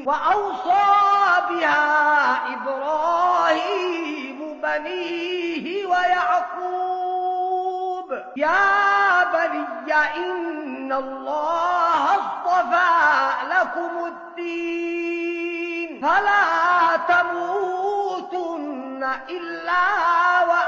وأوصى 0.06 0.88
بها 1.50 2.40
إبراهيم 2.54 4.38
بنيه 4.62 5.86
ويعقوب. 5.86 6.58
يا 8.36 9.24
بني 9.24 9.94
إن 10.16 10.92
الله 10.92 12.14
اصطفى 12.14 13.30
لكم 13.50 14.06
الدين. 14.06 16.00
فلا 16.02 16.96
تموتن 17.08 19.02
إلا 19.28 19.84
وأنتم 20.44 20.67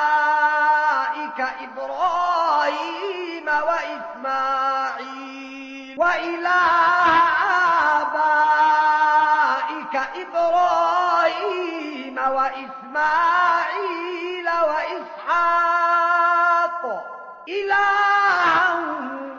إلها 17.61 18.75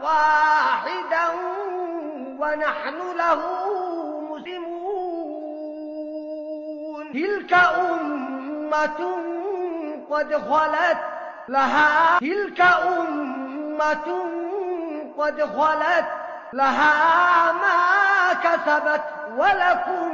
واحدا 0.03 1.27
ونحن 2.39 2.99
له 3.17 3.41
مسلمون. 4.31 4.73
تلك 7.13 7.53
أمة 7.53 9.01
قد 10.11 10.35
خلت 10.35 10.99
لها 11.49 12.19
تلك 12.19 12.61
أمة 12.61 14.09
قد 15.19 15.43
خلت 15.43 16.07
لها 16.53 17.53
ما 17.53 18.33
كسبت 18.33 19.05
ولكم 19.37 20.13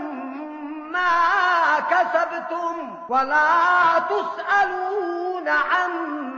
ما 0.92 1.80
كسبتم 1.90 2.96
ولا 3.08 3.98
تسألون 3.98 5.48
عما 5.48 6.37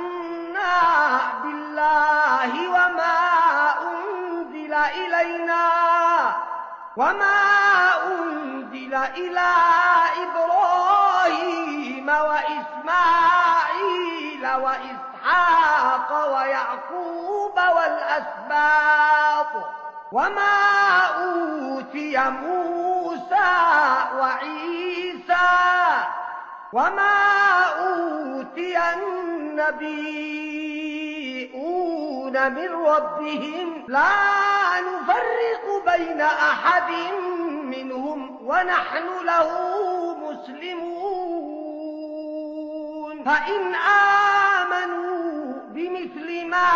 بالله 1.43 2.69
وما 2.69 3.19
أنزل 3.81 4.73
إلينا 4.73 5.69
وما 6.97 7.41
أنزل 8.07 8.93
إلى 8.95 9.49
إبراهيم 10.23 12.07
وإسماعيل 12.09 13.51
وإسحاق 14.55 16.09
ويعقوب 16.35 17.57
والأسباط 17.75 19.47
وما 20.11 20.61
أوتي 21.17 22.17
موسى 22.29 23.51
وعيسى 24.19 25.49
وما 26.73 27.63
أوتي 27.79 28.77
النبيون 31.55 32.51
من 32.51 32.85
ربهم 32.85 33.83
لا 33.87 34.09
نفرق 34.81 35.95
بين 35.95 36.21
أحد 36.21 36.91
منهم 37.63 38.37
ونحن 38.45 39.25
له 39.25 39.49
مسلمون 40.15 41.11
فإن 43.23 43.75
آمنوا 44.61 45.53
بمثل 45.67 46.45
ما 46.47 46.69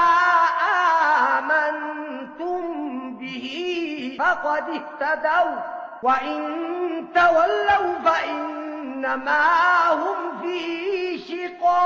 آمنتم 1.37 2.61
به 3.17 4.17
فقد 4.19 4.63
اهتدوا 4.69 5.59
وإن 6.03 6.41
تولوا 7.15 7.99
فإنما 8.05 9.43
هم 9.91 10.41
في 10.41 11.17
شقاق 11.17 11.85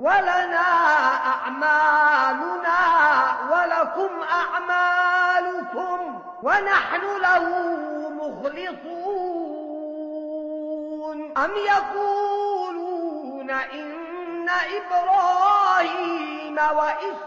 ولنا 0.00 0.66
أعمالنا 1.26 2.78
ولكم 3.50 4.10
أعمالكم 4.32 6.20
ونحن 6.42 7.02
له 7.22 7.44
مخلصون. 8.10 9.36
أم 11.36 11.50
يقولون 11.56 13.50
إن 13.50 14.48
إبراهيم 14.48 16.58
وإسماعيل 16.58 17.26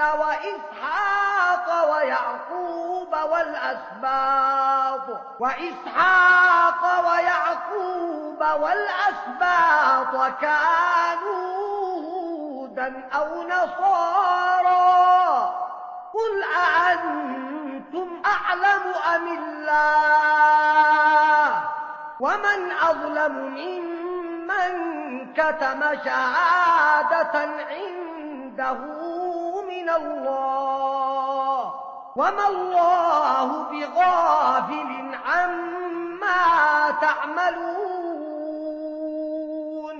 وإسحاق 0.00 1.66
ويعقوب 1.92 3.12
والأسباط. 3.30 5.20
وإسحاق 5.40 6.82
ويعقوب 7.10 8.40
والأسباط 8.40 10.32
كانوا 10.40 11.94
هودا 12.04 13.08
أو 13.14 13.42
نصارا. 13.42 14.64
قل 16.14 16.42
أأنتم 16.42 18.22
أعلم 18.26 18.82
أم 19.14 19.26
الله؟ 19.38 20.24
ومن 22.20 22.72
أظلم 22.72 23.32
ممن 23.32 24.74
كتم 25.34 25.80
شهادة 26.04 27.48
عنده 27.70 28.78
من 29.84 29.90
الله 29.90 31.74
وما 32.16 32.48
الله 32.48 33.48
بغافل 33.70 34.90
عما 35.24 36.44
تعملون. 37.00 37.74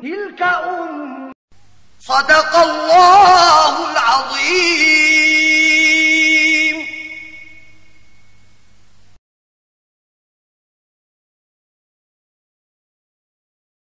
تلك 0.03 0.43
أم 0.43 1.33
صدق 2.01 2.57
الله 2.57 3.93
العظيم. 3.93 5.14